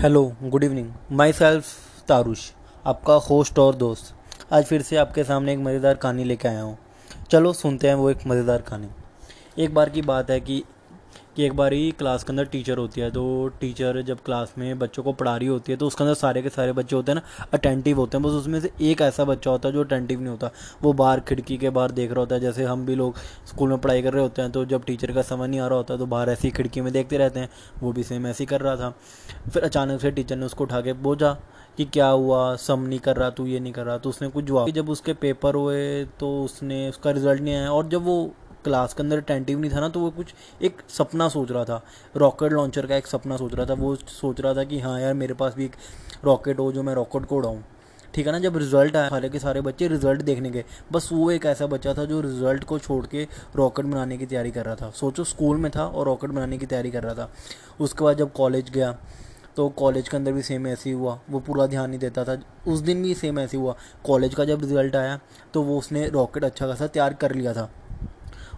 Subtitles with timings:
[0.00, 0.88] Hello good evening
[1.32, 1.66] myself
[2.08, 2.40] Tarush
[2.86, 4.12] आपका host और दोस्त।
[4.52, 6.76] आज फिर से आपके सामने एक मज़ेदार कहानी लेके आया हूँ।
[7.30, 8.88] चलो सुनते हैं वो एक मज़ेदार कहानी।
[9.58, 10.62] एक बार की बात है कि
[11.36, 13.24] कि एक बार ही क्लास के अंदर टीचर होती है तो
[13.60, 16.48] टीचर जब क्लास में बच्चों को पढ़ा रही होती है तो उसके अंदर सारे के
[16.48, 19.68] सारे बच्चे होते हैं ना अटेंटिव होते हैं। बस उसमें से एक ऐसा बच्चा होता
[19.68, 20.50] है जो अटेंटिव नहीं होता।
[20.82, 23.16] वो बाहर खिड़की के बाहर देख रहा होता है, जैसे हम भी लोग
[23.46, 25.78] स्कूल में पढ़ाई कर रहे होते हैं तो जब टीचर का समझ नहीं आ रहा
[25.78, 27.48] होता तो बाहर ऐसी खिड़की में देखते रहते हैं।
[27.82, 28.94] वो भी सेम ऐसे ही कर रहा था।
[29.48, 31.32] फिर अचानक से टीचर ने उसको उठा के बोझा
[31.76, 32.54] कि क्या हुआ?
[32.56, 35.12] सम नहीं कर रहा, तू ये नहीं कर रहा। तो उसने कुछ जवाब जब उसके
[35.14, 38.32] पेपर हुए तो उसने, उसका रिज़ल्ट नहीं आया। और जब वो
[38.66, 41.82] क्लास के अंदर अटेंटिव नहीं था ना तो वो कुछ एक सपना सोच रहा था।
[42.16, 45.14] रॉकेट लॉन्चर का एक सपना सोच रहा था। वो सोच रहा था कि हाँ यार,
[45.14, 45.76] मेरे पास भी एक
[46.24, 47.62] रॉकेट हो जो मैं रॉकेट को उड़ाऊँ।
[48.14, 48.38] ठीक है ना?
[48.38, 51.94] जब रिज़ल्ट आया, सारे के सारे बच्चे रिज़ल्ट देखने गए। बस वो एक ऐसा बच्चा
[51.94, 55.56] था जो रिज़ल्ट को छोड़ के रॉकेट बनाने की तैयारी कर रहा था। सोचो स्कूल
[55.56, 57.30] में था और रॉकेट बनाने की तैयारी कर रहा था।
[57.80, 58.96] उसके बाद जब कॉलेज गया
[59.56, 62.38] तो कॉलेज के अंदर भी सेम ऐसे ही हुआ। वो पूरा ध्यान नहीं देता था।
[62.68, 63.74] उस दिन भी सेम ऐसे हुआ।
[64.04, 65.18] कॉलेज का जब रिज़ल्ट आया
[65.54, 67.70] तो वो उसने रॉकेट अच्छा खासा तैयार कर लिया था।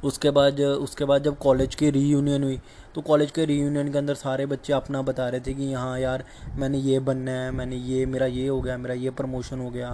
[0.04, 2.60] उसके बाद उसके बाद जब कॉलेज की रीयूनियन हुई
[2.94, 6.24] तो कॉलेज के रीयूनियन के अंदर सारे बच्चे अपना बता रहे थे कि हाँ यार,
[6.56, 9.90] मैंने ये बनना है, मैंने ये, मेरा ये हो गया, मेरा ये प्रमोशन हो गया,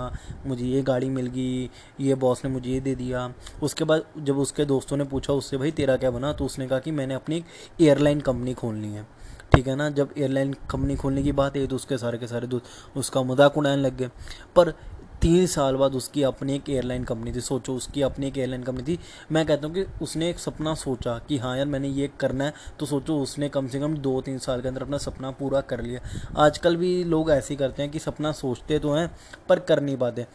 [0.47, 3.33] मुझे ये गाड़ी मिल गई, ये बॉस ने मुझे ये दे दिया।
[3.63, 6.33] उसके बाद जब उसके दोस्तों ने पूछा उससे, भाई तेरा क्या बना?
[6.33, 7.45] तो उसने कहा कि मैंने अपनी
[7.81, 9.07] एयरलाइन कंपनी खोलनी है।
[9.55, 9.91] ठीक है ना?
[9.91, 13.59] जब एयरलाइन कंपनी खोलने की बात है तो उसके सारे के सारे दोस्त, उसका मज़ाक
[13.59, 14.11] उड़ाने लग गए।
[14.57, 14.75] पर
[15.23, 18.83] तीन साल बाद उसकी अपनी एक एयरलाइन कंपनी थी, सोचो, उसकी अपनी एक एयरलाइन कंपनी
[18.85, 18.99] थी।
[19.33, 22.53] मैं कहता हूँ कि उसने एक सपना सोचा कि हाँ यार, मैंने ये करना है
[22.79, 25.81] तो सोचो उसने कम से कम दो तीन साल के अंदर अपना सपना पूरा कर
[25.81, 26.01] लिया।
[26.37, 29.11] आजकल भी लोग ऐसे ही करते हैं कि सपना सोचते तो हैं,
[29.49, 30.27] पर कर नहीं पाते।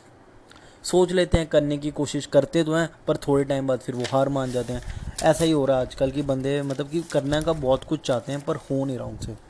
[0.84, 4.04] सोच लेते हैं, करने की कोशिश करते तो हैं, पर थोड़े टाइम बाद फिर वो
[4.12, 4.82] हार मान जाते हैं।
[5.24, 8.32] ऐसा ही हो रहा है आजकल की बंदे मतलब कि करने का बहुत कुछ चाहते
[8.32, 9.49] हैं, पर हो नहीं रहा उनसे।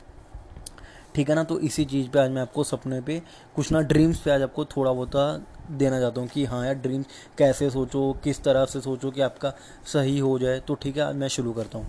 [1.14, 1.42] ठीक है ना?
[1.44, 3.20] तो इसी चीज़ पे आज मैं आपको सपने पे
[3.56, 7.06] कुछ ना ड्रीम्स पे आज आपको थोड़ा बहुत देना चाहता हूँ कि हाँ यार ड्रीम्स
[7.38, 9.52] कैसे सोचो, किस तरह से सोचो कि आपका
[9.92, 11.86] सही हो जाए। तो ठीक है, आज मैं शुरू करता हूँ।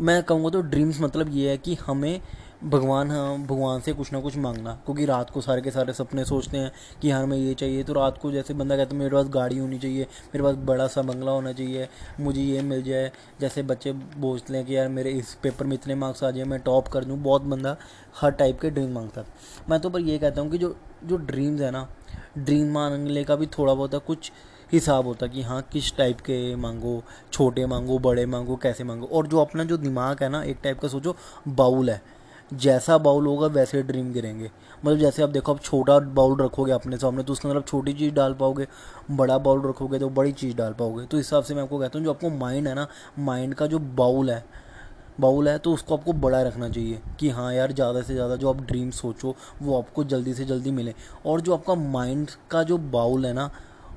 [0.00, 2.20] मैं कहूँगा तो ड्रीम्स मतलब ये है कि हमें
[2.64, 6.24] भगवान हाँ भगवान से कुछ ना कुछ मांगना, क्योंकि रात को सारे के सारे सपने
[6.24, 6.70] सोचते हैं
[7.02, 9.58] कि हाँ हमें ये चाहिए तो रात को जैसे बंदा कहता है, मेरे पास गाड़ी
[9.58, 10.04] होनी चाहिए,
[10.34, 11.88] मेरे पास बड़ा सा बंगला होना चाहिए,
[12.20, 15.94] मुझे ये मिल जाए, जैसे बच्चे बोझते हैं कि यार, मेरे इस पेपर में इतने
[15.94, 17.76] मार्क्स आ जाए, मैं टॉप कर दूँ, बहुत बंदा
[18.20, 19.24] हर टाइप के ड्रीम माँगता
[19.70, 21.88] मैं तो पर ये कहता हूँ कि जो जो ड्रीम्स है ना,
[22.38, 24.32] ड्रीम मांगने का भी थोड़ा बहुत कुछ
[24.72, 27.02] हिसाब होता कि हाँ किस टाइप के मांगो,
[27.32, 30.80] छोटे मांगो, बड़े मांगो, कैसे मांगो, और जो अपना जो दिमाग है ना, एक टाइप
[30.80, 31.16] का सोचो,
[31.48, 32.17] बाउल है।
[32.50, 34.50] जैसा बाउल होगा वैसे ड्रीम गिरेंगे।
[34.84, 37.92] मतलब जैसे आप देखो, आप छोटा बाउल रखोगे अपने सामने तो उसके अंदर आप छोटी
[37.92, 38.66] चीज़ डाल पाओगे,
[39.10, 41.98] बड़ा बाउल रखोगे तो बड़ी चीज़ डाल पाओगे। तो इस हिसाब से मैं आपको कहता
[41.98, 42.86] हूँ, जो आपको माइंड है ना
[43.18, 44.44] माइंड का जो बाउल है
[45.20, 48.48] बाउल है तो उसको आपको बड़ा रखना चाहिए कि हाँ यार, ज़्यादा से ज़्यादा जो
[48.50, 50.94] आप ड्रीम सोचो, वो आपको जल्दी से जल्दी मिले।
[51.26, 53.50] और जो आपका माइंड का जो बाउल है ना,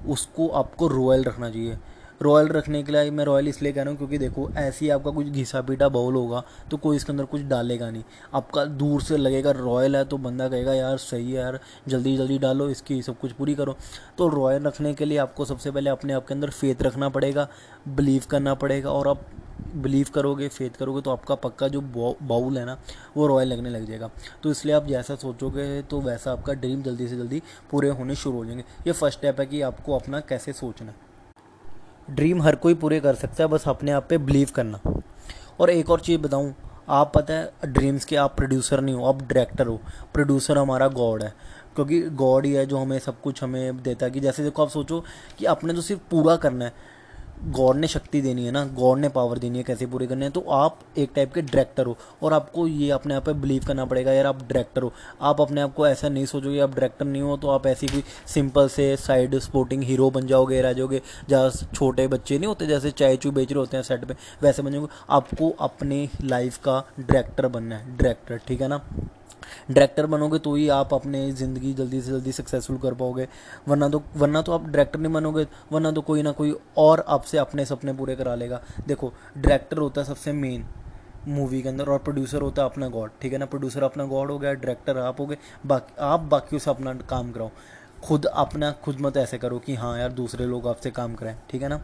[0.07, 1.77] उसको आपको रॉयल रखना चाहिए।
[2.21, 5.11] रॉयल रखने के लिए मैं रॉयल इसलिए कह रहा हूँ क्योंकि देखो, ऐसे ही आपका
[5.11, 9.17] कुछ घिसा पीटा बाउल होगा तो कोई इसके अंदर कुछ डालेगा नहीं। आपका दूर से
[9.17, 13.19] लगेगा रॉयल है तो बंदा कहेगा, यार, सही है यार, जल्दी जल्दी डालो, इसकी सब
[13.19, 13.75] कुछ पूरी करो।
[14.17, 17.47] तो रॉयल रखने के लिए आपको सबसे पहले अपने आप के अंदर फेथ रखना पड़ेगा
[17.89, 19.25] बिलीव करना पड़ेगा और आप
[19.75, 22.77] बिलीव करोगे फेथ करोगे तो आपका पक्का जो बाउल है ना,
[23.17, 24.09] वो रॉयल लगने लग जाएगा।
[24.43, 28.37] तो इसलिए आप जैसा सोचोगे तो वैसा आपका ड्रीम जल्दी से जल्दी पूरे होने शुरू
[28.37, 31.09] हो जाएँगे। ये फ़र्स्ट स्टेप है कि आपको अपना कैसे सोचना है।
[32.09, 34.79] ड्रीम हर कोई पूरे कर सकता है, बस अपने आप पे बिलीव करना।
[35.59, 36.53] और एक और चीज़ बताऊँ,
[36.89, 39.79] आप पता है ड्रीम्स के आप प्रोड्यूसर नहीं हो, आप डायरेक्टर हो।
[40.13, 41.33] प्रोड्यूसर हमारा गॉड है,
[41.75, 44.69] क्योंकि गॉड ही है जो हमें सब कुछ हमें देता है कि जैसे देखो आप
[44.69, 45.03] सोचो
[45.37, 46.73] कि आपने तो सिर्फ़ पूरा करना है
[47.47, 50.31] गॉड ने शक्ति देनी है ना गॉड ने पावर देनी है कैसे पूरी करनी है?
[50.31, 53.85] तो आप एक टाइप के डायरेक्टर हो और आपको ये अपने आप पे बिलीव करना
[53.85, 54.91] पड़ेगा, यार आप डायरेक्टर हो।
[55.21, 58.03] आप अपने आप को ऐसा नहीं सोचोगे, आप डायरेक्टर नहीं हो तो आप ऐसी कोई
[58.27, 62.91] सिंपल से साइड स्पोर्टिंग हीरो बन जाओगे, रह जाओगे, जहाँ छोटे बच्चे नहीं होते, जैसे
[62.91, 66.79] चाय चू बेच रहे होते हैं सेट पर वैसे बन जाओगे। आपको अपने लाइफ का
[66.99, 68.81] डायरेक्टर बनना है डायरेक्टर ठीक है ना?
[69.69, 73.27] डायरेक्टर बनोगे तो ही आप अपने ज़िंदगी जल्दी से जल्दी सक्सेसफुल कर पाओगे।
[73.67, 77.37] वरना तो वरना तो आप डायरेक्टर नहीं बनोगे, वरना तो कोई ना कोई और आपसे
[77.37, 80.65] अपने सपने पूरे करा लेगा। देखो डायरेक्टर होता है सबसे मेन
[81.27, 83.45] मूवी के अंदर और प्रोड्यूसर होता है अपना गॉड ठीक है ना?
[83.45, 87.31] प्रोड्यूसर अपना गॉड हो गया डायरेक्टर आप हो गए, बाकी, आप बाकियों से अपना काम
[87.31, 87.51] कराओ।
[88.03, 91.61] खुद अपना, खुद मत ऐसे करो कि हाँ यार दूसरे लोग आपसे काम कराएँ, ठीक
[91.61, 91.81] है ना?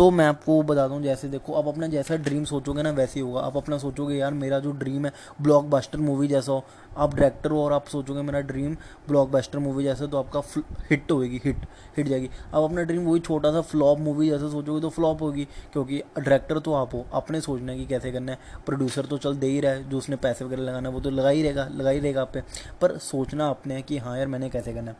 [0.00, 3.26] तो मैं आपको बता दूँ, जैसे देखो, आप अपना जैसा ड्रीम सोचोगे ना, वैसे ही
[3.26, 5.12] होगा। आप अपना सोचोगे, यार, मेरा जो ड्रीम है
[5.42, 6.64] ब्लॉकबस्टर मूवी जैसा हो
[6.96, 8.74] आप डायरेक्टर हो और आप सोचोगे मेरा ड्रीम
[9.08, 10.42] ब्लॉकबस्टर मूवी जैसा तो आपका
[10.90, 11.66] हिट होएगी हिट
[11.96, 15.44] हिट जाएगी। आप अपना ड्रीम वही छोटा सा फ्लॉप मूवी जैसे सोचोगे तो फ्लॉप होगी,
[15.72, 19.36] क्योंकि डायरेक्टर तो आप हो अपने सोचना है कि कैसे करना है। प्रोड्यूसर तो चल
[19.36, 21.68] दे ही रहा है, जो उसने पैसे वगैरह लगाना है, वो तो लगा ही रहेगा,
[21.70, 22.42] लगा ही रहेगा आप पे।
[22.80, 24.96] पर सोचना अपने है कि हाँ यार, मैंने कैसे करना है।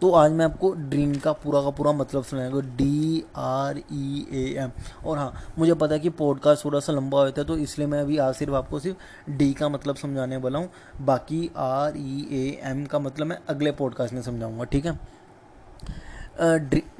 [0.00, 4.44] तो आज मैं आपको ड्रीम का पूरा का पूरा मतलब सुनाऊँगा। D R E A
[4.58, 4.70] M
[5.06, 8.00] और हाँ मुझे पता है कि पॉडकास्ट थोड़ा सा लंबा होता है तो इसलिए मैं
[8.00, 11.19] अभी आज सिर्फ़ आपको सिर्फ़ डी का मतलब समझाने वाला हूँ। बाकी
[11.56, 14.98] आर ई ए एम का मतलब मैं अगले पॉडकास्ट में समझाऊँगा, ठीक है?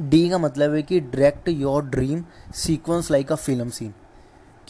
[0.01, 2.25] डी का मतलब है कि direct your dream
[2.55, 3.95] sequence like a film scene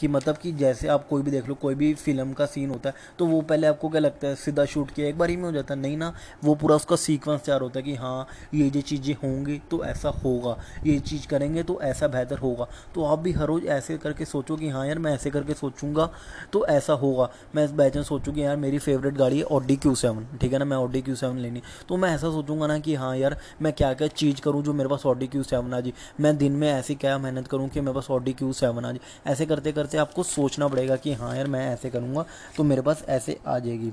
[0.01, 2.89] कि मतलब कि जैसे आप कोई भी देख लो, कोई भी फ़िल्म का सीन होता
[2.89, 5.43] है तो वो पहले आपको क्या लगता है, सीधा शूट किया, एक बार ही में
[5.43, 5.79] हो जाता है?
[5.79, 6.13] नहीं ना,
[6.43, 10.09] वो पूरा उसका सीक्वेंस तैयार होता है कि हाँ ये ये चीज़ें होंगी तो ऐसा
[10.23, 14.25] होगा, ये चीज़ करेंगे तो ऐसा बेहतर होगा। तो आप भी हर रोज़ ऐसे करके
[14.25, 16.09] सोचो कि हाँ यार, मैं ऐसे करके सोचूँगा
[16.53, 19.95] तो ऐसा होगा। मैं इस बैचन सोचूँ कि यार, मेरी फेवरेट गाड़ी है ऑडी क्यू
[19.95, 20.65] सेवन ठीक है ना?
[20.65, 23.93] मैं ऑडी क्यू सेवन लेनी। तो मैं ऐसा सोचूँगा ना कि हाँ यार, मैं क्या
[23.93, 26.95] क्या चीज़ करूँ जो मेरे पास ऑडी क्यू सेवन आ जाए। मैं दिन में ऐसी
[26.95, 30.23] क्या मेहनत करूँ कि मेरे पास ऑडी क्यू सेवन आ जाए। ऐसे करते करते आपको
[30.23, 32.25] सोचना पड़ेगा कि हाँ यार मैं ऐसे करूँगा
[32.57, 33.91] तो मेरे पास ऐसे आ जाएगी।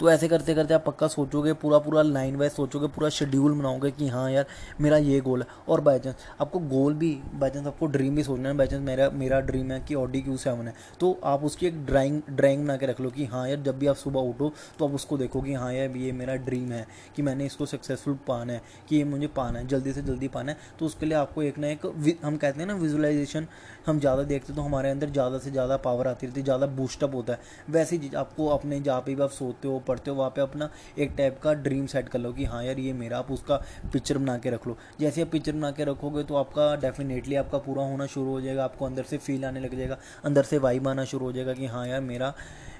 [0.00, 3.90] तो ऐसे करते करते आप पक्का सोचोगे, पूरा पूरा लाइन वाइज सोचोगे, पूरा शेड्यूल बनाओगे
[3.90, 4.46] कि हाँ यार,
[4.80, 8.22] मेरा ये गोल है। और बाई चांस आपको गोल भी बाई चांस आपको ड्रीम भी
[8.22, 11.44] सोचना है बाई चांस मेरा मेरा ड्रीम है कि ऑडी क्यू सेवन है। तो आप
[11.44, 14.20] उसकी एक ड्राइंग ड्राइंग बना के रख लो कि हाँ यार, जब भी आप सुबह
[14.22, 17.66] उठो तो आप उसको देखो कि हाँ यार, ये मेरा ड्रीम है कि मैंने इसको
[17.66, 21.06] सक्सेसफुल पाना है, कि ये मुझे पाना है, जल्दी से जल्दी पाना है। तो उसके
[21.06, 23.46] लिए आपको एक ना एक हम कहते हैं ना विजुअलाइजेशन
[23.86, 27.14] हम ज़्यादा देखते तो हमारे अंदर ज़्यादा से ज़्यादा पावर आती रहती है, ज़्यादा बूस्टअप
[27.14, 27.38] होता है।
[27.70, 29.30] वैसी चीज़ आपको अपने जहाँ पे भी आप
[29.60, 30.68] सोते हो, पढ़ते हो, वहाँ पे अपना
[30.98, 33.56] एक टाइप का ड्रीम सेट कर लो कि हाँ यार ये मेरा, आप उसका
[33.92, 37.58] पिक्चर बना के रख लो। जैसे आप पिक्चर बना के रखोगे तो आपका डेफिनेटली आपका
[37.58, 40.88] पूरा होना शुरू हो जाएगा, आपको अंदर से फील आने लग जाएगा, अंदर से वाइब
[40.88, 42.34] आना शुरू हो जाएगा कि हाँ यार मेरा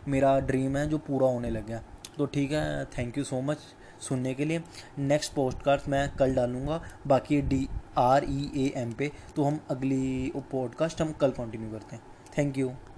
[0.08, 1.82] मेरा ड्रीम है जो पूरा होने लग गया।
[2.18, 3.58] तो ठीक है थैंक यू सो मच
[4.00, 4.62] सुनने के लिए।
[4.98, 7.66] नेक्स्ट पोस्ट कार्ड मैं कल डालूँगा, बाकी D
[7.98, 12.02] R E A M पे। तो हम अगली पॉडकास्ट हम कल कंटिन्यू करते हैं।
[12.38, 12.72] Thank you